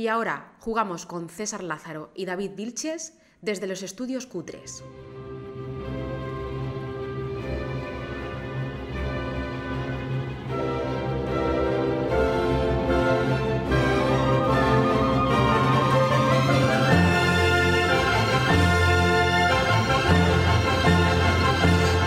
[0.00, 3.12] Y ahora jugamos con César Lázaro y David Vilches
[3.42, 4.82] desde los estudios Cutres.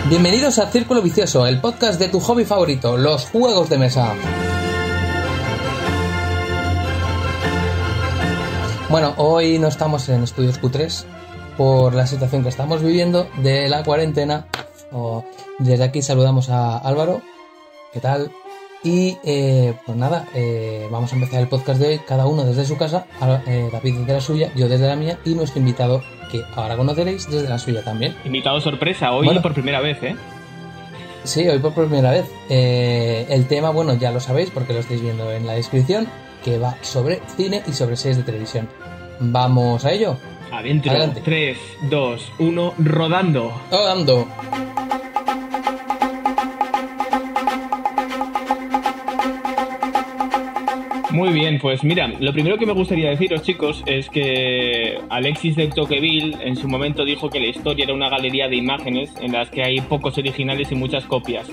[0.08, 4.16] Bienvenidos a Círculo Vicioso, el podcast de tu hobby favorito, los juegos de mesa.
[8.94, 11.04] Bueno, hoy no estamos en Estudios Q3
[11.56, 14.46] por la situación que estamos viviendo de la cuarentena.
[15.58, 17.20] desde aquí saludamos a Álvaro.
[17.92, 18.30] ¿Qué tal?
[18.84, 22.64] Y eh, pues nada, eh, vamos a empezar el podcast de hoy, cada uno desde
[22.64, 23.04] su casa,
[23.48, 26.00] eh, David desde la suya, yo desde la mía y nuestro invitado
[26.30, 28.14] que ahora conoceréis desde la suya también.
[28.24, 30.14] Invitado sorpresa, hoy por primera vez, ¿eh?
[31.24, 32.26] Sí, hoy por primera vez.
[32.48, 36.06] el tema, bueno, ya lo sabéis porque lo estáis viendo en la descripción,
[36.44, 38.68] que va sobre cine y sobre series de televisión.
[39.18, 40.16] ¿Vamos a ello?
[40.52, 40.90] Adentro.
[40.90, 41.22] Adelante.
[41.24, 41.58] 3,
[41.90, 43.52] 2, 1, rodando.
[43.70, 44.28] Rodando.
[51.10, 55.68] Muy bien, pues mira, lo primero que me gustaría deciros, chicos, es que Alexis de
[55.68, 59.48] Tocqueville en su momento dijo que la historia era una galería de imágenes en las
[59.48, 61.46] que hay pocos originales y muchas copias.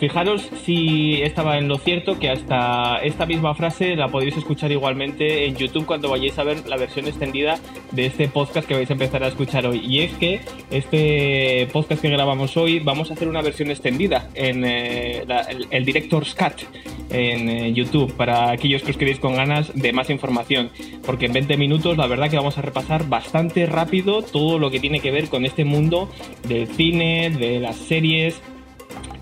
[0.00, 5.44] Fijaros si estaba en lo cierto que hasta esta misma frase la podéis escuchar igualmente
[5.44, 7.58] en YouTube cuando vayáis a ver la versión extendida
[7.92, 9.82] de este podcast que vais a empezar a escuchar hoy.
[9.86, 10.40] Y es que
[10.70, 15.26] este podcast que grabamos hoy vamos a hacer una versión extendida en eh,
[15.70, 16.62] el, Director's Cut
[17.10, 20.70] en eh, YouTube para aquellos que os queréis con ganas de más información.
[21.04, 24.80] Porque en 20 minutos la verdad que vamos a repasar bastante rápido todo lo que
[24.80, 26.08] tiene que ver con este mundo
[26.48, 28.40] del cine, de las series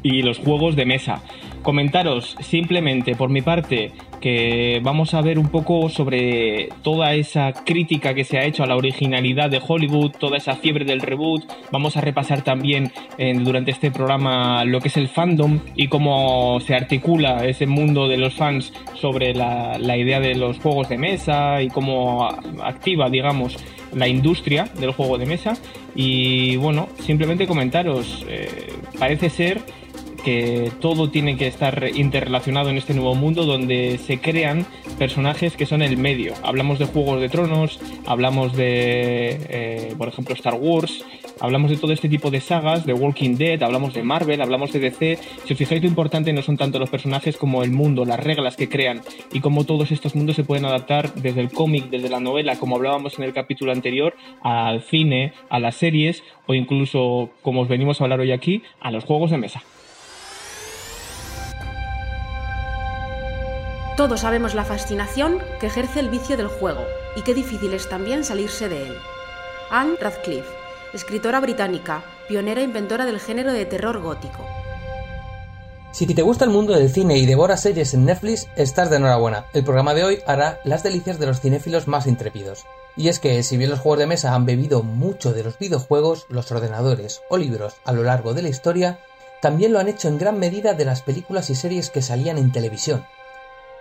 [0.03, 1.23] y los juegos de mesa.
[1.63, 8.15] Comentaros simplemente por mi parte que vamos a ver un poco sobre toda esa crítica
[8.15, 11.45] que se ha hecho a la originalidad de Hollywood, toda esa fiebre del reboot.
[11.71, 12.93] Vamos a repasar también
[13.45, 18.17] durante este programa lo que es el fandom y cómo se articula ese mundo de
[18.17, 22.29] los fans sobre la, idea de los juegos de mesa y cómo
[22.63, 23.57] activa, digamos,
[23.95, 25.55] la industria del juego de mesa.
[25.95, 29.61] Y bueno, simplemente comentaros, eh, parece ser
[30.25, 34.67] que todo tiene que estar interrelacionado en este nuevo mundo donde se crean
[34.99, 36.35] personajes que son el medio.
[36.43, 41.05] Hablamos de Juegos de Tronos, hablamos de, eh, por ejemplo, Star Wars,
[41.41, 44.81] hablamos de todo este tipo de sagas, de Walking Dead, hablamos de Marvel, hablamos de
[44.81, 45.19] DC.
[45.45, 48.57] Si os fijáis, lo importante no son tanto los personajes como el mundo, las reglas
[48.57, 49.01] que crean
[49.33, 52.77] y cómo todos estos mundos se pueden adaptar desde el cómic, desde la novela, como
[52.77, 58.01] hablábamos en el capítulo anterior, al cine, a las series o incluso, como os venimos
[58.01, 59.63] a hablar hoy aquí, a los juegos de mesa.
[63.99, 66.83] Todos sabemos la fascinación que ejerce el vicio del juego
[67.17, 68.95] y qué difícil es también salirse de él.
[69.73, 70.49] Anne Radcliffe,
[70.95, 74.47] escritora británica, pionera e inventora del género de terror gótico.
[75.91, 79.47] Si te gusta el mundo del cine y devoras series en Netflix, estás de enhorabuena.
[79.53, 82.67] El programa de hoy hará las delicias de los cinéfilos más intrépidos.
[82.97, 86.27] Y es que, si bien los juegos de mesa han bebido mucho de los videojuegos,
[86.29, 89.01] los ordenadores o libros a lo largo de la historia,
[89.43, 92.53] también lo han hecho en gran medida de las películas y series que salían en
[92.53, 93.05] televisión,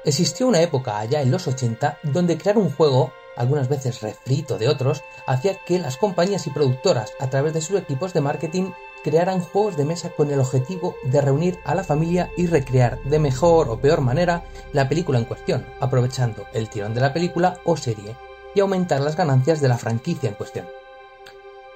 [0.08, 4.70] Existió una época allá en los 80 donde crear un juego, algunas veces refrito de
[4.70, 8.72] otros, hacía que las compañías y productoras, a través de sus equipos de marketing,
[9.04, 13.20] crearan juegos de mesa con el objetivo de reunir a la familia y recrear de
[13.20, 17.76] mejor o peor manera la película en cuestión, aprovechando el tirón de la película o
[17.76, 18.16] serie
[18.56, 20.68] y aumentar las ganancias de la franquicia en cuestión.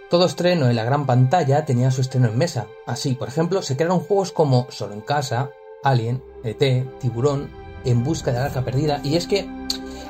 [0.09, 2.67] Todo estreno en la gran pantalla tenía su estreno en mesa.
[2.85, 5.49] Así, por ejemplo, se crearon juegos como Solo en casa,
[5.83, 9.49] Alien, ET, Tiburón, en busca de la arca perdida, y es que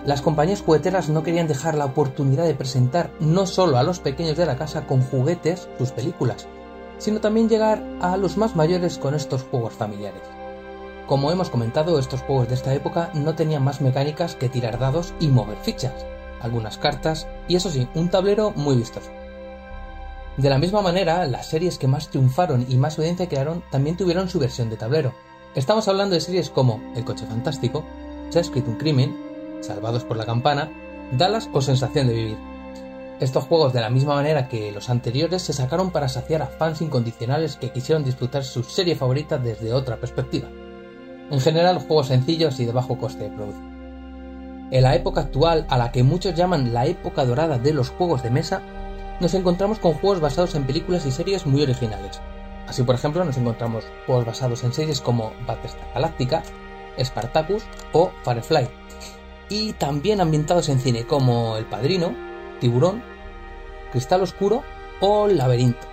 [0.06, 4.36] las compañías jugueteras no querían dejar la oportunidad de presentar no solo a los pequeños
[4.36, 6.48] de la casa con juguetes sus películas,
[6.98, 10.22] sino también llegar a los más mayores con estos juegos familiares.
[11.08, 15.14] Como hemos comentado, estos juegos de esta época no tenían más mecánicas que tirar dados
[15.20, 16.06] y mover fichas,
[16.42, 19.12] algunas cartas y eso sí, un tablero muy vistoso.
[20.38, 24.30] De la misma manera, las series que más triunfaron y más audiencia crearon también tuvieron
[24.30, 25.14] su versión de tablero,
[25.54, 27.84] Estamos hablando de series como El coche fantástico,
[28.30, 29.18] Se ha escrito un crimen,
[29.60, 30.72] Salvados por la campana,
[31.12, 32.38] Dallas o Sensación de vivir.
[33.20, 36.82] Estos juegos, de la misma manera que los anteriores, se sacaron para saciar a fans
[36.82, 40.48] incondicionales que quisieron disfrutar su serie favorita desde otra perspectiva.
[41.30, 44.70] En general, juegos sencillos y de bajo coste de producción.
[44.72, 48.24] En la época actual, a la que muchos llaman la época dorada de los juegos
[48.24, 48.62] de mesa,
[49.20, 52.22] nos encontramos con juegos basados en películas y series muy originales,
[52.72, 56.42] Así, por ejemplo, nos encontramos juegos basados en series como Battlestar Galactica,
[56.98, 58.70] Spartacus o Firefly.
[59.50, 62.16] y también ambientados en cine como El Padrino,
[62.62, 63.04] Tiburón,
[63.92, 64.64] Cristal Oscuro
[65.02, 65.86] o Laberinto.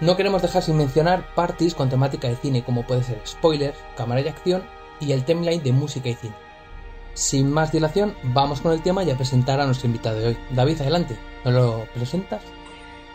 [0.00, 4.22] No queremos dejar sin mencionar parties con temática de cine como puede ser spoilers, cámara
[4.22, 4.62] de acción
[5.00, 6.34] y el timeline de música y cine.
[7.12, 10.38] Sin más dilación, vamos con el tema y a presentar a nuestro invitado de hoy.
[10.48, 12.40] David, adelante, ¿nos lo presentas?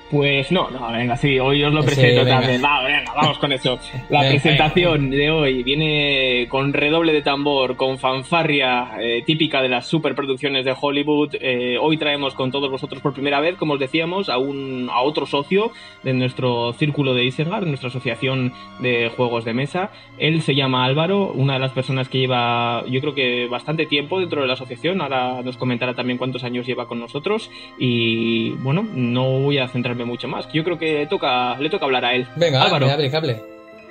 [0.09, 2.63] Pues no, no, venga, sí, hoy os lo presento también.
[2.63, 3.77] Va, venga, vamos con eso.
[4.09, 9.85] La presentación de hoy viene con redoble de tambor, con fanfarria eh, típica de las
[9.85, 11.35] superproducciones de Hollywood.
[11.39, 15.01] Eh, hoy traemos con todos vosotros por primera vez, como os decíamos, a, un, a
[15.01, 15.71] otro socio
[16.01, 19.91] de nuestro círculo de Isengard, nuestra asociación de juegos de mesa.
[20.17, 24.19] Él se llama Álvaro, una de las personas que lleva, yo creo que bastante tiempo
[24.19, 25.01] dentro de la asociación.
[25.01, 27.51] Ahora nos comentará también cuántos años lleva con nosotros.
[27.77, 30.47] Y bueno, no voy a centrarme mucho más.
[30.53, 32.27] Yo creo que toca, le toca hablar a él.
[32.35, 32.89] Venga, Álvaro.
[32.89, 33.41] hable, hable.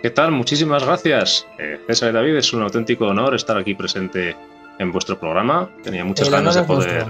[0.02, 0.31] ¿Qué tal?
[0.31, 1.46] Muchísimas gracias.
[1.58, 4.37] Eh, César y David, es un auténtico honor estar aquí presente
[4.78, 5.69] en vuestro programa.
[5.82, 7.06] Tenía muchas ganas de poder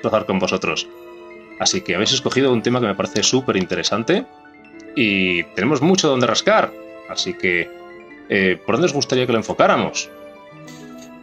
[0.00, 0.88] trabajar con vosotros.
[1.58, 4.24] Así que habéis escogido un tema que me parece súper interesante
[4.96, 6.72] y tenemos mucho donde rascar.
[7.10, 7.68] Así que,
[8.30, 10.08] eh, ¿por dónde os gustaría que lo enfocáramos?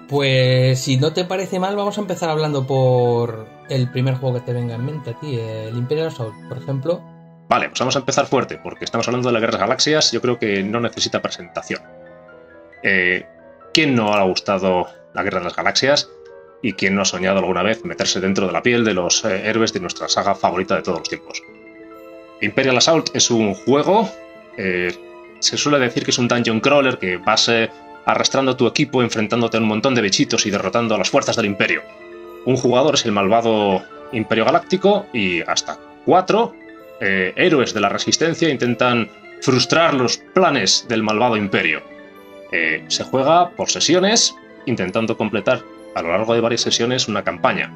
[0.07, 4.45] Pues si no te parece mal, vamos a empezar hablando por el primer juego que
[4.45, 7.01] te venga en mente a ti, el Imperial Assault, por ejemplo.
[7.49, 10.11] Vale, pues vamos a empezar fuerte, porque estamos hablando de la Guerra de las Galaxias,
[10.11, 11.81] yo creo que no necesita presentación.
[12.83, 13.25] Eh,
[13.73, 16.09] ¿Quién no ha gustado la Guerra de las Galaxias?
[16.61, 19.47] ¿Y quién no ha soñado alguna vez meterse dentro de la piel de los eh,
[19.47, 21.41] héroes de nuestra saga favorita de todos los tiempos?
[22.41, 24.09] Imperial Assault es un juego,
[24.57, 24.93] eh,
[25.39, 27.50] se suele decir que es un dungeon crawler que vas
[28.05, 31.35] arrastrando a tu equipo, enfrentándote a un montón de bichitos y derrotando a las fuerzas
[31.38, 31.81] del imperio.
[32.45, 36.53] Un jugador es el malvado Imperio Galáctico y hasta cuatro
[37.01, 39.09] eh, héroes de la resistencia intentan
[39.41, 41.83] frustrar los planes del malvado imperio.
[42.51, 44.35] Eh, se juega por sesiones,
[44.65, 45.61] intentando completar
[45.95, 47.71] a lo largo de varias sesiones una campaña.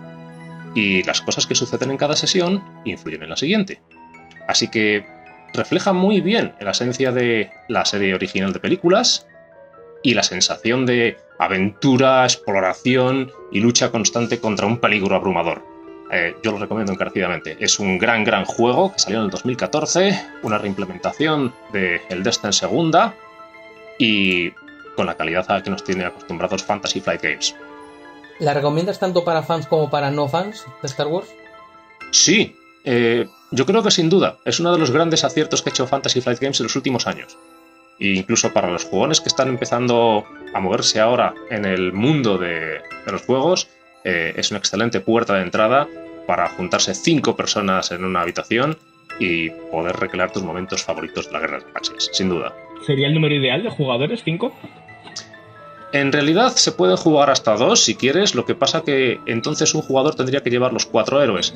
[0.73, 3.81] Y las cosas que suceden en cada sesión influyen en la siguiente.
[4.47, 5.06] Así que
[5.53, 9.27] refleja muy bien la esencia de la serie original de películas
[10.03, 15.70] y la sensación de aventura, exploración y lucha constante contra un peligro abrumador.
[16.12, 17.58] Eh, yo lo recomiendo encarecidamente.
[17.60, 22.52] Es un gran, gran juego que salió en el 2014, una reimplementación de El Destin
[22.52, 23.16] segunda
[23.98, 24.52] y
[24.96, 27.56] con la calidad a la que nos tiene acostumbrados Fantasy Flight Games.
[28.40, 31.30] ¿La recomiendas tanto para fans como para no fans de Star Wars?
[32.12, 34.38] Sí, eh, yo creo que sin duda.
[34.46, 37.08] Es uno de los grandes aciertos que ha hecho Fantasy Flight Games en los últimos
[37.08, 37.38] años.
[38.00, 42.81] E incluso para los jugones que están empezando a moverse ahora en el mundo de,
[43.06, 43.68] los juegos,
[44.03, 45.88] eh, es una excelente puerta de entrada
[46.27, 48.77] para juntarse cinco personas en una habitación
[49.19, 52.53] y poder recrear tus momentos favoritos de la Guerra de las sin duda.
[52.86, 54.53] ¿Sería el número ideal de jugadores, cinco?
[55.94, 59.81] En realidad se puede jugar hasta dos si quieres, lo que pasa que entonces un
[59.81, 61.53] jugador tendría que llevar los cuatro héroes,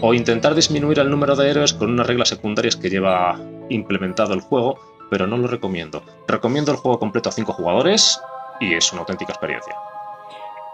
[0.00, 3.38] o intentar disminuir el número de héroes con unas reglas secundarias que lleva
[3.68, 4.78] implementado el juego,
[5.10, 6.02] pero no lo recomiendo.
[6.26, 8.20] Recomiendo el juego completo a cinco jugadores
[8.60, 9.74] y es una auténtica experiencia.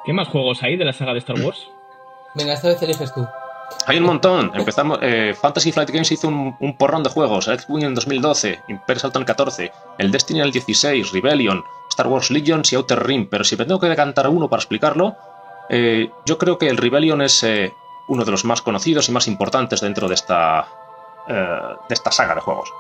[0.05, 1.71] ¿Qué más juegos hay de la saga de Star Wars?
[2.35, 3.27] Venga, esta vez eliges tú.
[3.87, 4.51] Hay un montón.
[4.55, 4.99] Empezamos.
[5.03, 7.49] Eh, Fantasy Flight Games hizo un, porrón de juegos.
[7.49, 12.31] X-Wing en 2012, Imperial Assault en 14, el Destiny en el 16, Rebellion, Star Wars
[12.31, 13.29] Legions y Outer Rim.
[13.31, 15.17] Pero si me tengo que decantar uno para explicarlo,
[15.71, 17.73] eh, yo creo que el Rebellion es eh,
[18.09, 20.67] uno de los más conocidos y más importantes dentro de esta,
[21.27, 22.71] de esta saga de juegos.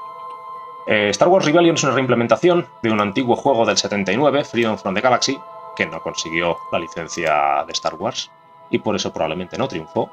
[0.87, 5.00] Star Wars Rebellion es una reimplementación de un antiguo juego del 79, Freedom from the
[5.00, 5.38] Galaxy,
[5.76, 8.31] que no consiguió la licencia de Star Wars
[8.71, 10.11] y por eso probablemente no triunfó,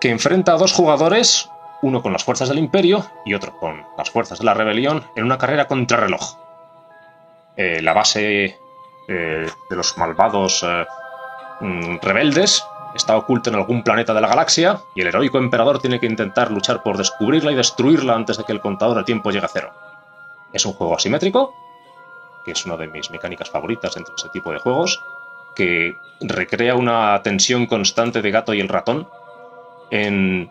[0.00, 1.48] que enfrenta a dos jugadores,
[1.82, 5.24] uno con las fuerzas del imperio y otro con las fuerzas de la rebelión, en
[5.24, 6.36] una carrera contra reloj.
[7.56, 8.58] Eh, la base
[9.08, 10.84] eh, de los malvados eh,
[11.60, 16.00] mm, rebeldes está oculta en algún planeta de la galaxia y el heroico emperador tiene
[16.00, 19.46] que intentar luchar por descubrirla y destruirla antes de que el contador de tiempo llegue
[19.46, 19.72] a cero.
[20.52, 21.54] Es un juego asimétrico,
[22.44, 25.00] que es una de mis mecánicas favoritas entre ese tipo de juegos,
[25.54, 29.08] que recrea una tensión constante de gato y el ratón
[29.90, 30.50] en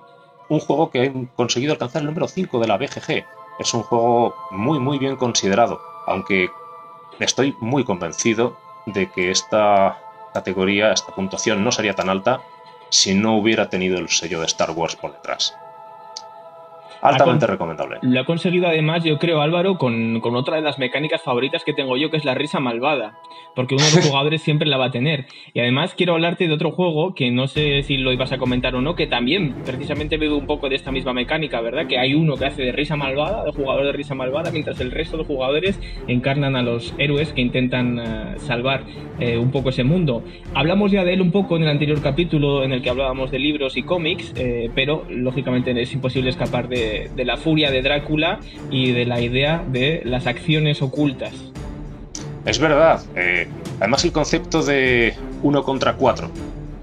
[0.49, 3.25] un juego que ha conseguido alcanzar el número 5 de la BGG.
[3.59, 6.49] Es un juego muy muy bien considerado, aunque
[7.19, 9.99] estoy muy convencido de que esta
[10.33, 12.41] categoría, esta puntuación no sería tan alta
[12.89, 15.55] si no hubiera tenido el sello de Star Wars por detrás.
[17.03, 17.97] Altamente recomendable.
[18.01, 21.73] Lo ha conseguido además, yo creo, Álvaro, con, con, otra de las mecánicas favoritas que
[21.73, 23.19] tengo yo, que es la risa malvada.
[23.55, 25.25] Porque uno de los jugadores siempre la va a tener.
[25.53, 28.73] Y además quiero hablarte de otro juego que no sé si lo ibas a comentar
[28.75, 31.87] o no, que también precisamente veo un poco de esta misma mecánica, ¿verdad?
[31.87, 34.91] Que hay uno que hace de risa malvada, de jugador de risa malvada, mientras el
[34.91, 38.83] resto de jugadores encarnan a los héroes que intentan uh, salvar
[39.19, 40.23] eh, un poco ese mundo.
[40.53, 43.39] Hablamos ya de él un poco en el anterior capítulo en el que hablábamos de
[43.39, 48.39] libros y cómics, eh, pero lógicamente es imposible escapar de, de, la furia de Drácula
[48.69, 51.33] y de la idea de las acciones ocultas.
[52.45, 53.01] Es verdad.
[53.15, 53.47] Eh,
[53.79, 56.29] además el concepto de uno contra cuatro.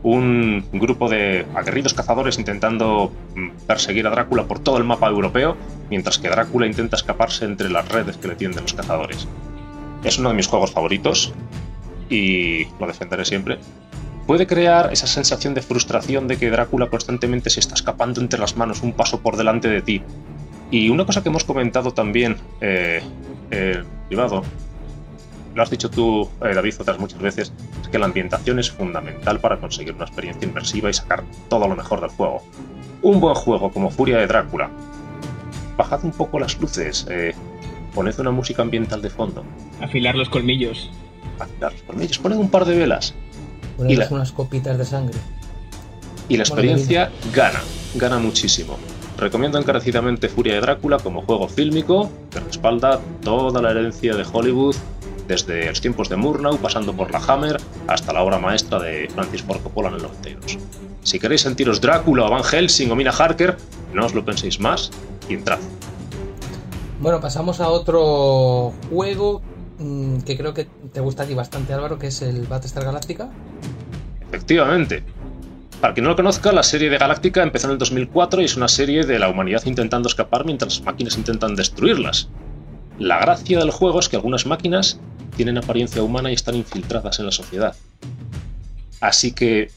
[0.02, 5.56] Un grupo de aguerridos cazadores intentando mm, perseguir a Drácula por todo el mapa europeo,
[5.90, 9.28] mientras que Drácula intenta escaparse entre las redes que le tienden los cazadores.
[10.02, 11.34] Es uno de mis juegos favoritos
[12.08, 13.58] y lo defenderé siempre.
[14.30, 18.56] Puede crear esa sensación de frustración de que Drácula constantemente se está escapando entre las
[18.56, 20.02] manos un paso por delante de ti.
[20.70, 23.02] Y una cosa que hemos comentado también eh,
[23.50, 24.44] eh, privado,
[25.52, 29.40] lo has dicho tú, eh, David, otras muchas veces, es que la ambientación es fundamental
[29.40, 32.44] para conseguir una experiencia inmersiva y sacar todo lo mejor del juego.
[33.02, 34.70] Un buen juego como Furia de Drácula.
[35.76, 37.34] Bajad un poco las luces, eh,
[37.96, 39.44] poned una música ambiental de fondo.
[39.80, 40.88] Afilar los colmillos.
[41.40, 43.12] Afilar los colmillos, poned un par de velas.
[43.80, 44.08] Poned la...
[44.10, 45.18] unas copitas de sangre.
[46.28, 47.60] Y la experiencia gana,
[47.94, 48.76] gana muchísimo.
[49.16, 54.76] Recomiendo encarecidamente Furia de Drácula como juego fílmico que respalda toda la herencia de Hollywood
[55.26, 57.56] desde los tiempos de Murnau, pasando por la Hammer,
[57.86, 60.58] hasta la obra maestra de Francis Ford Coppola en el 92.
[61.02, 63.56] Si queréis sentiros Drácula o Van Helsing o Mina Harker,
[63.94, 64.90] no os lo penséis más
[65.26, 65.58] y entrad.
[67.00, 69.40] Bueno, pasamos a otro juego
[70.24, 73.30] que creo que te gusta a bastante, Álvaro, que es el Battlestar Galactica.
[74.28, 75.02] Efectivamente.
[75.80, 78.56] Para quien no lo conozca, la serie de Galáctica empezó en el 2004 y es
[78.56, 82.28] una serie de la humanidad intentando escapar mientras las máquinas intentan destruirlas.
[82.98, 85.00] La gracia del juego es que algunas máquinas
[85.36, 87.74] tienen apariencia humana y están infiltradas en la sociedad.
[89.00, 89.70] Así que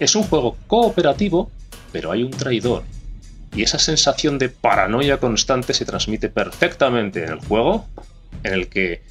[0.00, 1.48] es un juego cooperativo,
[1.92, 2.82] pero hay un traidor.
[3.54, 7.86] Y esa sensación de paranoia constante se transmite perfectamente en el juego,
[8.42, 9.02] en el que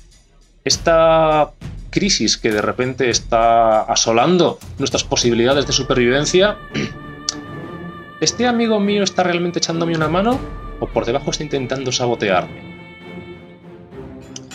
[0.70, 1.52] esta
[1.90, 6.58] crisis que de repente está asolando nuestras posibilidades de supervivencia,
[8.22, 10.40] ¿este amigo mío está realmente echándome una mano
[10.80, 12.70] o por debajo está intentando sabotearme?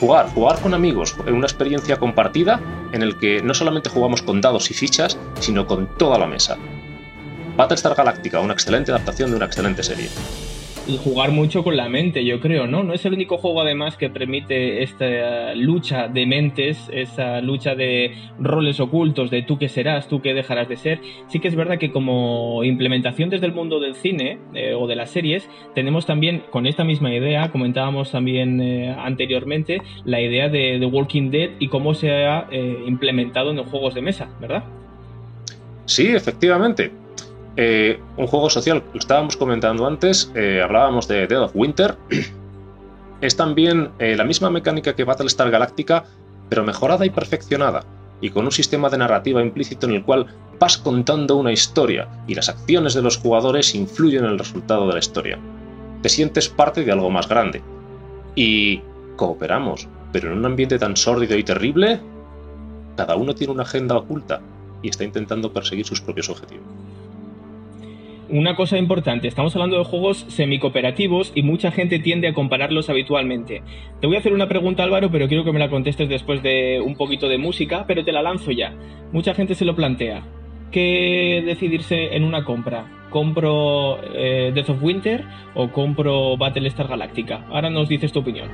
[0.00, 2.61] jugar, jugar con amigos, en una experiencia compartida
[2.92, 6.59] en el que no solamente jugamos con dados y fichas, sino con toda la mesa.
[7.56, 10.09] Battlestar Galactica, una excelente adaptación de una excelente serie
[11.03, 12.83] jugar mucho con la mente, yo creo, ¿no?
[12.83, 18.14] No es el único juego además que permite esta lucha de mentes, esa lucha de
[18.38, 21.00] roles ocultos, de tú qué serás, tú qué dejarás de ser.
[21.29, 24.97] Sí que es verdad que como implementación desde el mundo del cine eh, o de
[24.97, 30.79] las series, tenemos también con esta misma idea, comentábamos también eh, anteriormente, la idea de
[30.79, 34.64] The Walking Dead y cómo se ha eh, implementado en los juegos de mesa, ¿verdad?
[35.87, 37.03] Sí, efectivamente.
[37.56, 41.96] Eh, un juego social, lo estábamos comentando antes, eh, hablábamos de Dead of Winter.
[43.20, 46.04] es también eh, la misma mecánica que Battlestar Galactica,
[46.49, 47.84] pero mejorada y perfeccionada,
[48.20, 50.26] y con un sistema de narrativa implícito en el cual
[50.58, 54.94] vas contando una historia y las acciones de los jugadores influyen en el resultado de
[54.94, 55.38] la historia.
[56.02, 57.62] Te sientes parte de algo más grande.
[58.34, 58.82] Y
[59.16, 62.00] cooperamos, pero en un ambiente tan sórdido y terrible,
[62.96, 64.40] cada uno tiene una agenda oculta
[64.82, 66.84] y está intentando perseguir sus propios objetivos
[68.28, 73.62] una cosa importante, estamos hablando de juegos semi-cooperativos y mucha gente tiende a compararlos habitualmente.
[74.00, 76.81] Te voy a hacer una pregunta Álvaro, pero quiero que me la contestes después de
[76.85, 78.75] un poquito de música, pero te la lanzo ya.
[79.12, 80.23] Mucha gente se lo plantea.
[80.71, 83.07] ¿Qué decidirse en una compra?
[83.11, 87.45] ¿Compro eh, Death of Winter o compro Battlestar Galactica?
[87.50, 88.49] Ahora nos dices tu opinión.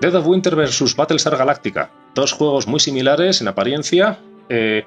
[0.00, 1.90] Dead of Winter vs Battlestar Galactica.
[2.14, 4.18] Dos juegos muy similares en apariencia.
[4.48, 4.86] Eh,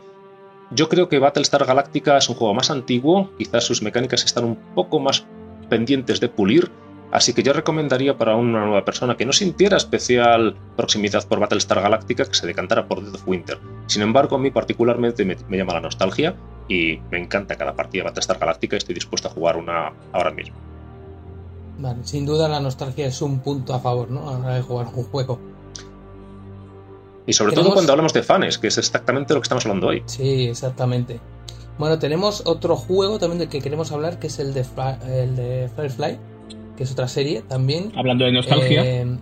[0.71, 4.55] yo creo que Battlestar Galactica es un juego más antiguo, quizás sus mecánicas están un
[4.73, 5.23] poco más
[5.69, 6.71] pendientes de pulir,
[7.11, 11.79] así que yo recomendaría para una nueva persona que no sintiera especial proximidad por Battlestar
[11.79, 13.59] Galactica que se decantara por Dead of Winter.
[13.85, 16.33] Sin embargo, a mí particularmente me, me llama la nostalgia
[16.67, 20.31] y me encanta cada partida de Battlestar Galactica y estoy dispuesto a jugar una ahora
[20.31, 20.72] mismo.
[21.77, 24.29] Vale, sin duda la nostalgia es un punto a favor, ¿no?
[24.29, 25.39] A la hora de jugar un juego.
[27.25, 30.03] Y sobre todo cuando hablamos de fans, que es exactamente lo que estamos hablando hoy.
[30.05, 31.19] Sí, exactamente.
[31.77, 34.65] Bueno, tenemos otro juego también del que queremos hablar, que es el de,
[35.07, 36.19] el de Firefly,
[36.77, 37.91] que es otra serie también.
[37.95, 38.85] Hablando de nostalgia.
[38.85, 39.17] Eh,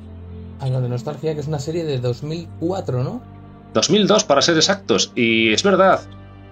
[0.59, 3.21] Algo de nostalgia, que es una serie de 2004, ¿no?
[3.73, 5.13] 2002 para ser exactos.
[5.15, 6.01] Y es verdad,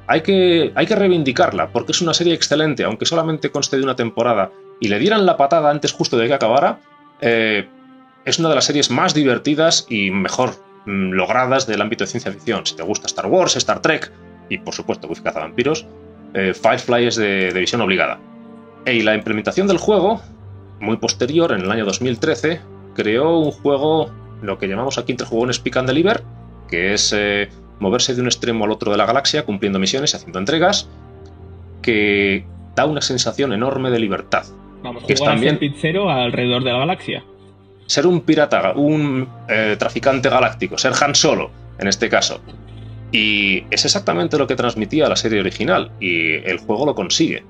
[0.07, 3.95] hay que, hay que reivindicarla, porque es una serie excelente, aunque solamente conste de una
[3.95, 6.79] temporada y le dieran la patada antes justo de que acabara,
[7.21, 7.67] eh,
[8.25, 10.51] es una de las series más divertidas y mejor
[10.85, 12.65] mm, logradas del ámbito de ciencia ficción.
[12.65, 14.11] Si te gusta Star Wars, Star Trek
[14.49, 15.85] y por supuesto Buffy Cazavampiros,
[16.33, 18.19] eh, Firefly es de, de visión obligada.
[18.85, 20.21] Y la implementación del juego,
[20.79, 22.61] muy posterior, en el año 2013,
[22.95, 26.23] creó un juego, lo que llamamos aquí entre jugones Pick and Deliver,
[26.67, 30.17] que es eh, moverse de un extremo al otro de la galaxia cumpliendo misiones y
[30.17, 30.89] haciendo entregas,
[31.81, 32.45] que
[32.75, 34.45] da una sensación enorme de libertad.
[34.83, 37.23] Vamos, Que jugar también- a ser pizzero alrededor de la galaxia.
[37.85, 42.39] Ser un pirata, un eh, traficante galáctico, ser Han Solo, en este caso.
[43.11, 47.43] Y es exactamente lo que transmitía la serie original, y el juego lo consigue.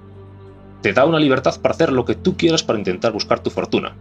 [0.81, 3.93] Te da una libertad para hacer lo que tú quieras para intentar buscar tu fortuna.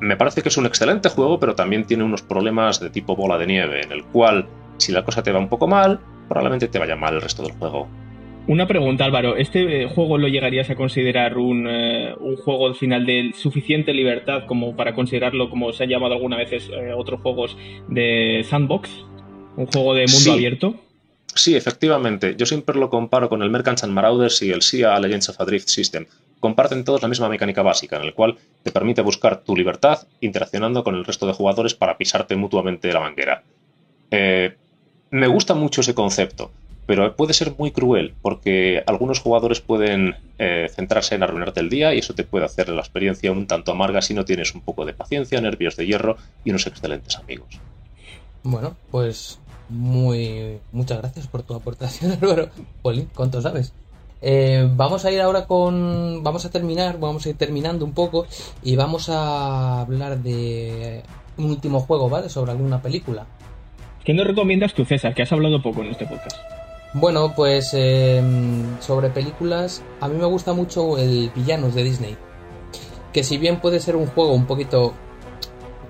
[0.00, 3.36] Me parece que es un excelente juego, pero también tiene unos problemas de tipo bola
[3.36, 4.46] de nieve, en el cual,
[4.76, 5.98] si la cosa te va un poco mal,
[6.28, 7.88] probablemente te vaya mal el resto del juego.
[8.48, 9.36] Una pregunta, Álvaro.
[9.36, 13.92] ¿Este eh, juego lo llegarías a considerar un, eh, un juego al final de suficiente
[13.92, 17.56] libertad como para considerarlo, como se han llamado algunas veces eh, otros juegos
[17.88, 18.88] de sandbox?
[19.56, 20.30] ¿Un juego de mundo Sí.
[20.30, 20.74] abierto?
[21.34, 22.36] Sí, efectivamente.
[22.38, 25.44] Yo siempre lo comparo con el Merchants and Marauders y el SIA Legends of a
[25.44, 26.06] Drift System.
[26.40, 30.82] Comparten todos la misma mecánica básica, en el cual te permite buscar tu libertad interaccionando
[30.82, 33.42] con el resto de jugadores para pisarte mutuamente la manguera.
[34.10, 34.54] Eh,
[35.10, 36.50] me gusta mucho ese concepto,
[36.88, 41.92] pero puede ser muy cruel, porque algunos jugadores pueden eh, centrarse en arruinarte el día
[41.92, 44.86] y eso te puede hacer la experiencia un tanto amarga si no tienes un poco
[44.86, 46.16] de paciencia, nervios de hierro
[46.46, 47.60] y unos excelentes amigos.
[48.42, 52.48] Bueno, pues muy muchas gracias por tu aportación, Álvaro.
[52.82, 53.74] Jolín, ¿cuánto sabes?
[54.22, 56.22] Eh, vamos a ir ahora con.
[56.22, 58.26] Vamos a terminar, vamos a ir terminando un poco
[58.62, 61.02] y vamos a hablar de
[61.36, 62.30] un último juego, ¿vale?
[62.30, 63.26] Sobre alguna película.
[64.04, 65.14] ¿Qué nos recomiendas tú, César?
[65.14, 66.38] Que has hablado poco en este podcast.
[66.94, 68.22] Bueno, pues eh,
[68.80, 72.16] sobre películas, a mí me gusta mucho el Villanos de Disney.
[73.12, 74.94] Que si bien puede ser un juego un poquito.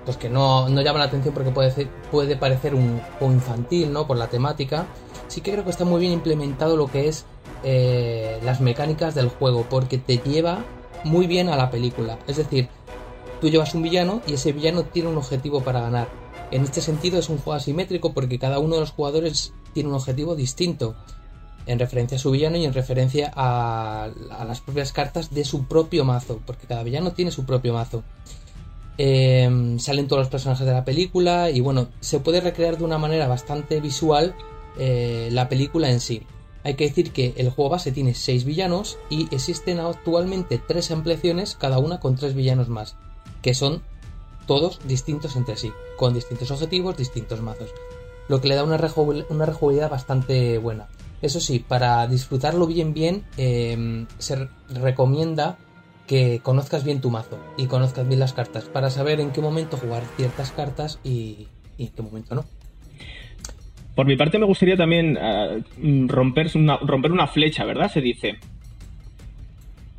[0.03, 4.07] Pues que no, no llama la atención porque puede, puede parecer un juego infantil, ¿no?
[4.07, 4.87] Por la temática.
[5.27, 7.25] Sí que creo que está muy bien implementado lo que es
[7.63, 9.65] eh, las mecánicas del juego.
[9.69, 10.65] Porque te lleva
[11.05, 12.19] muy bien a la película.
[12.27, 12.67] Es decir,
[13.39, 16.09] tú llevas un villano y ese villano tiene un objetivo para ganar.
[16.51, 19.95] En este sentido es un juego asimétrico porque cada uno de los jugadores tiene un
[19.95, 20.95] objetivo distinto.
[21.65, 24.09] En referencia a su villano y en referencia a,
[24.47, 26.39] las propias cartas de su propio mazo.
[26.45, 28.03] Porque cada villano tiene su propio mazo.
[28.97, 32.97] Eh, salen todos los personajes de la película y bueno, se puede recrear de una
[32.97, 34.35] manera bastante visual
[34.77, 36.23] eh, la película en sí.
[36.63, 41.55] Hay que decir que el juego base tiene 6 villanos y existen actualmente 3 ampliaciones,
[41.55, 42.95] cada una con 3 villanos más,
[43.41, 43.81] que son
[44.45, 47.69] todos distintos entre sí, con distintos objetivos, distintos mazos,
[48.29, 48.77] lo que le da una,
[49.29, 50.87] una rejugabilidad bastante buena.
[51.21, 55.57] Eso sí, para disfrutarlo bien bien, eh, se re- recomienda
[56.07, 59.75] que conozcas bien tu mazo y conozcas bien las cartas para saber en qué momento
[59.77, 62.45] jugar ciertas cartas y, y en qué momento no.
[63.95, 65.61] Por mi parte me gustaría también eh,
[66.07, 67.91] romper, una, romper una flecha, ¿verdad?
[67.91, 68.37] Se dice.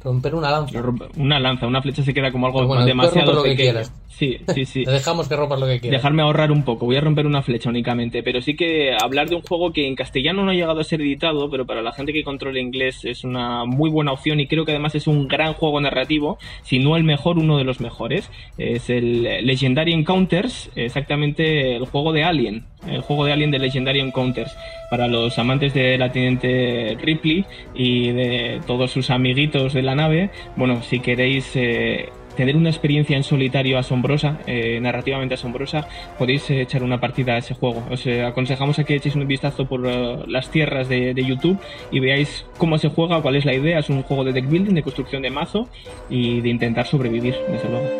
[0.02, 0.82] Romper una lanza.
[1.18, 3.72] Una lanza, una flecha se queda como algo bueno, demasiado rompe lo que pequeño.
[3.72, 3.92] quieras.
[4.10, 4.84] Sí, sí, sí.
[4.84, 6.00] Te dejamos que rompas lo que quieras.
[6.00, 9.36] Dejarme ahorrar un poco, voy a romper una flecha únicamente, pero sí que hablar de
[9.36, 12.12] un juego que en castellano no ha llegado a ser editado, pero para la gente
[12.12, 15.54] que controla inglés es una muy buena opción y creo que además es un gran
[15.54, 18.30] juego narrativo, si no el mejor, uno de los mejores.
[18.58, 24.00] Es el Legendary Encounters, exactamente el juego de Alien, el juego de Alien de Legendary
[24.00, 24.54] Encounters,
[24.90, 27.44] para los amantes de la teniente Ripley
[27.74, 30.30] y de todos sus amiguitos de la nave.
[30.56, 31.52] Bueno, si queréis...
[31.54, 35.86] eh, tener una experiencia en solitario asombrosa, eh, narrativamente asombrosa,
[36.18, 37.82] podéis eh, echar una partida a ese juego.
[37.90, 41.58] Os eh, aconsejamos a que echéis un vistazo por eh, las tierras de, de YouTube
[41.90, 43.78] y veáis cómo se juega, cuál es la idea.
[43.78, 45.68] Es un juego de deck building, de construcción de mazo
[46.08, 47.99] y de intentar sobrevivir, desde luego.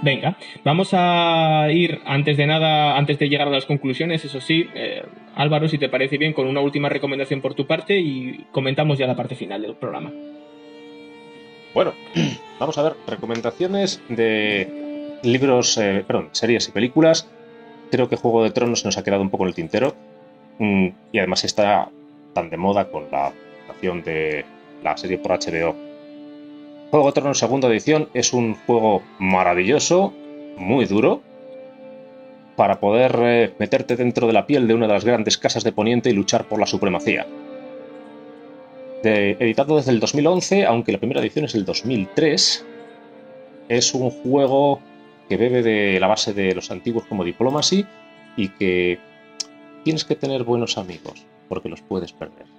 [0.00, 4.68] Venga, vamos a ir antes de nada, antes de llegar a las conclusiones, eso sí,
[4.74, 5.02] eh,
[5.34, 9.08] Álvaro, si te parece bien, con una última recomendación por tu parte y comentamos ya
[9.08, 10.12] la parte final del programa.
[11.74, 11.94] Bueno,
[12.60, 17.28] vamos a ver, recomendaciones de libros, eh, perdón, series y películas.
[17.90, 19.96] Creo que Juego de Tronos nos ha quedado un poco en el tintero.
[20.58, 21.88] Mm, y además está
[22.34, 23.32] tan de moda con la
[23.66, 24.44] adaptación de
[24.82, 25.87] la serie por HBO.
[26.90, 30.14] Juego de Tronos segunda edición es un juego maravilloso,
[30.56, 31.20] muy duro,
[32.56, 35.72] para poder eh, meterte dentro de la piel de una de las grandes casas de
[35.72, 37.26] Poniente y luchar por la supremacía.
[39.02, 42.66] Editado desde el 2011, aunque la primera edición es el 2003,
[43.68, 44.80] es un juego
[45.28, 47.84] que bebe de la base de los antiguos como Diplomacy
[48.36, 48.98] y que
[49.84, 52.57] tienes que tener buenos amigos porque los puedes perder.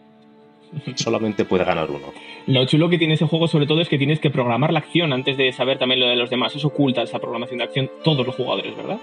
[0.96, 2.14] Solamente puede ganar uno.
[2.48, 5.14] Lo chulo que tiene ese juego sobre todo es que tienes que programar la acción
[5.14, 6.56] antes de saber también lo de los demás.
[6.56, 9.00] Es oculta esa programación de acción todos los jugadores, ¿verdad?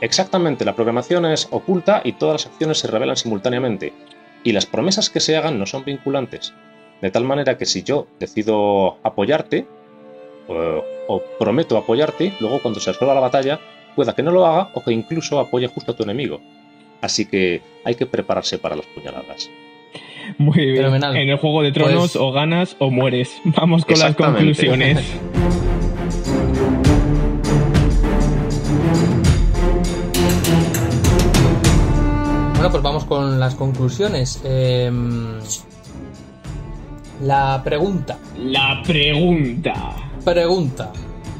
[0.00, 3.92] Exactamente, la programación es oculta y todas las acciones se revelan simultáneamente.
[4.42, 6.54] Y las promesas que se hagan no son vinculantes.
[7.02, 9.66] De tal manera que si yo decido apoyarte,
[10.48, 13.60] o, prometo apoyarte, luego cuando se resuelva la batalla,
[13.94, 16.40] pueda que no lo haga o que incluso apoye justo a tu enemigo.
[17.00, 19.50] Así que hay que prepararse para las puñaladas.
[20.38, 20.94] Muy bien.
[20.94, 23.40] En el Juego de Tronos pues o ganas o mueres.
[23.44, 24.98] Vamos con las conclusiones.
[32.60, 34.38] Bueno, pues vamos con las conclusiones.
[34.44, 35.38] Em,
[37.22, 38.18] la pregunta.
[38.36, 39.96] La pregunta.
[40.22, 40.92] Pregunta.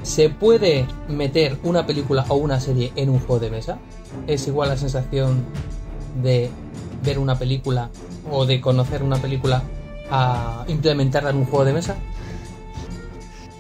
[0.03, 3.79] ¿Se puede meter una película o una serie en un juego de mesa?
[4.27, 5.45] ¿Es igual la sensación
[6.23, 6.49] de
[7.05, 7.91] ver una película
[8.31, 9.63] o de conocer una película
[10.11, 11.97] a implementarla en un juego de mesa?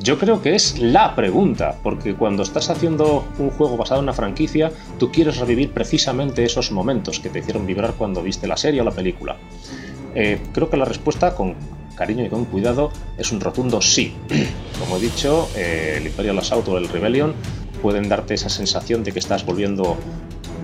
[0.03, 4.15] Yo creo que es la pregunta, porque cuando estás haciendo un juego basado en una
[4.15, 8.81] franquicia, tú quieres revivir precisamente esos momentos que te hicieron vibrar cuando viste la serie
[8.81, 9.37] o la película.
[10.15, 11.55] Eh, creo que la respuesta, con
[11.97, 14.15] cariño y con cuidado, es un rotundo sí.
[14.81, 17.35] Como he dicho, eh, el Imperial Assault o el Rebellion
[17.83, 19.99] pueden darte esa sensación de que estás volviendo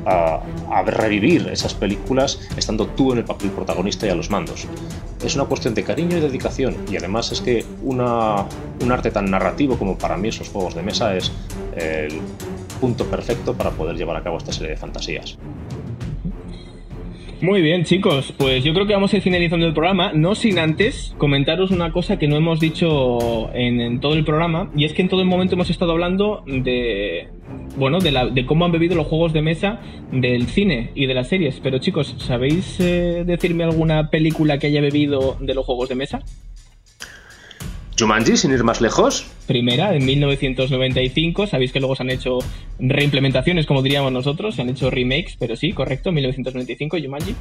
[0.07, 4.67] a, revivir esas películas estando tú en el papel protagonista y a los mandos.
[5.25, 8.47] Es una cuestión de cariño y dedicación y además es que una,
[8.83, 11.33] un arte tan narrativo como para mí esos juegos de mesa es
[11.77, 12.21] el
[12.81, 15.39] punto perfecto para poder llevar a cabo esta serie de fantasías.
[17.43, 20.59] Muy bien, chicos, pues yo creo que vamos a ir finalizando el programa, no sin
[20.59, 25.03] antes comentaros una cosa que no hemos dicho en, todo el programa, y es que
[25.03, 27.29] en todo el momento hemos estado hablando de,
[27.77, 31.15] bueno, de, la, de cómo han bebido los juegos de mesa del cine y de
[31.15, 31.61] las series.
[31.63, 36.23] Pero chicos, ¿sabéis eh, decirme alguna película que haya bebido de los juegos de mesa?
[37.99, 39.27] Jumanji, sin ir más lejos.
[39.47, 41.47] Primera, en 1995.
[41.47, 42.39] Sabéis que luego se han hecho
[42.79, 47.35] reimplementaciones, como diríamos nosotros, se han hecho remakes, pero sí, correcto, 1995, Jumanji.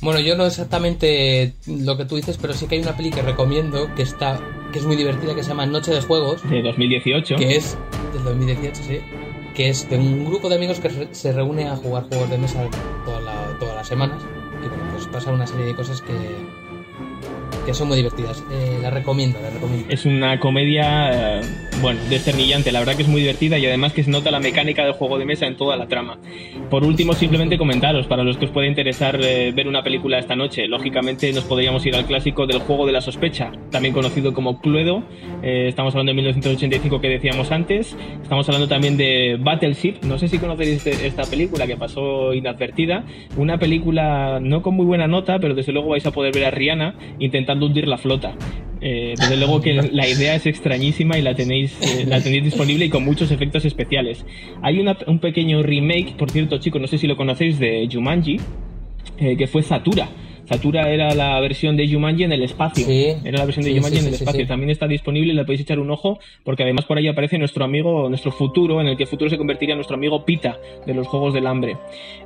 [0.00, 3.22] Bueno, yo no exactamente lo que tú dices, pero sí que hay una peli que
[3.22, 4.40] recomiendo que está
[4.72, 6.48] que es muy divertida que se llama Noche de Juegos.
[6.48, 7.36] De 2018.
[7.36, 7.76] Que es
[8.12, 8.98] del 2018, sí.
[9.54, 12.68] Que es de un grupo de amigos que se reúne a jugar juegos de mesa
[13.04, 14.22] todas las semanas.
[14.64, 16.12] Y bueno, pues pasa una serie de cosas que,
[17.74, 18.42] son muy divertidas.
[18.50, 19.86] Eh, la recomiendo, la recomiendo.
[19.88, 21.40] Es una comedia, eh,
[21.80, 22.72] bueno, desternillante.
[22.72, 25.18] La verdad que es muy divertida y además que se nota la mecánica del juego
[25.18, 26.18] de mesa en toda la trama.
[26.70, 30.36] Por último, simplemente comentaros, para los que os pueda interesar eh, ver una película esta
[30.36, 34.60] noche, lógicamente nos podríamos ir al clásico del juego de la sospecha, también conocido como
[34.60, 35.02] Cluedo.
[35.42, 37.96] estamos hablando de 1985 que decíamos antes.
[38.22, 39.96] Estamos hablando también de Battleship.
[40.02, 43.04] No sé si conocéis este, esta película que pasó inadvertida.
[43.36, 46.50] Una película no con muy buena nota, pero desde luego vais a poder ver a
[46.50, 48.34] Rihanna intentando hundir la flota.
[48.80, 52.84] Eh, desde luego que la idea es extrañísima y la tenéis, eh, la tenéis disponible
[52.84, 54.24] y con muchos efectos especiales.
[54.62, 58.38] Hay un pequeño remake, por cierto, chicos, no sé si lo conocéis, de Jumanji,
[59.18, 60.08] eh, que fue Zatura.
[60.48, 62.86] Satura era la versión de Jumanji en el espacio.
[62.88, 64.46] era la versión de Jumanji en el espacio.
[64.46, 68.08] También está disponible le podéis echar un ojo porque además por ahí aparece nuestro amigo,
[68.08, 71.06] nuestro futuro, en el que el futuro se convertiría en nuestro amigo Pita de los
[71.06, 71.76] Juegos del Hambre.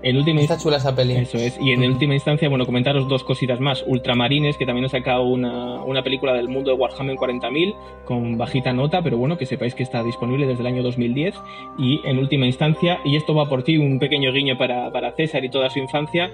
[0.03, 1.15] En última está chula esa peli.
[1.15, 1.59] Eso es.
[1.61, 3.85] Y en última instancia, bueno, comentaros dos cositas más.
[3.87, 8.73] Ultramarines, que también ha sacado una, una película del mundo de Warhammer 40.000 con bajita
[8.73, 11.35] nota, pero bueno, que sepáis que está disponible desde el año 2010.
[11.79, 15.45] Y en última instancia, y esto va por ti, un pequeño guiño para, para César
[15.45, 16.31] y toda su infancia,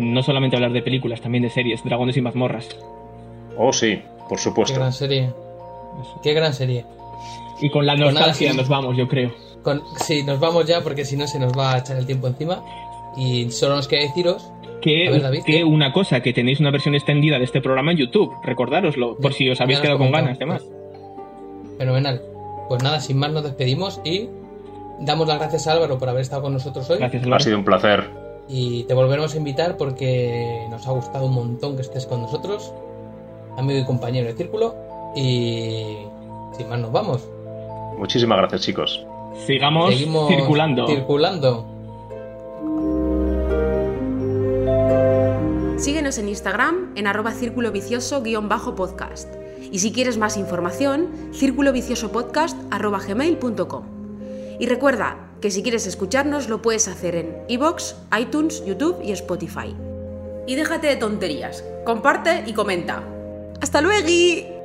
[0.00, 2.68] no solamente hablar de películas, también de series, Dragones y mazmorras.
[3.56, 4.74] Oh, sí, por supuesto.
[4.74, 5.32] Qué gran serie.
[6.22, 6.84] Qué gran serie.
[7.60, 9.32] Y con la nostalgia nos vamos, yo creo.
[9.62, 12.26] Con, sí, nos vamos ya porque si no se nos va a echar el tiempo
[12.26, 12.64] encima.
[13.16, 17.60] Y solo nos queda deciros que, una cosa, que tenéis una versión extendida de este
[17.60, 20.62] programa en YouTube, recordároslo, por si os habéis quedado con ganas de más.
[21.76, 22.22] Fenomenal.
[22.68, 24.28] Pues nada, sin más nos despedimos y
[25.00, 26.98] damos las gracias a Álvaro por haber estado con nosotros hoy.
[26.98, 31.34] Gracias, Ha sido un placer y te volveremos a invitar porque nos ha gustado un
[31.34, 32.72] montón que estés con nosotros,
[33.56, 34.74] amigo y compañero de círculo.
[35.14, 35.98] Y
[36.56, 37.28] sin más, nos vamos.
[37.96, 39.06] Muchísimas gracias, chicos.
[39.46, 40.86] Sigamos circulando.
[40.88, 41.66] Circulando.
[45.78, 49.32] Síguenos en Instagram en arroba círculo vicioso-podcast.
[49.70, 53.84] Y si quieres más información, círculo vicioso podcast gmail.com.
[54.58, 59.74] Y recuerda, que si quieres escucharnos lo puedes hacer en iBox, iTunes, YouTube y Spotify.
[60.46, 63.02] Y déjate de tonterías, comparte y comenta.
[63.60, 64.59] ¡Hasta luego!